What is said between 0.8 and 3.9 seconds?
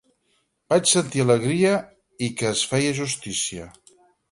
sentir alegria i que es feia justícia.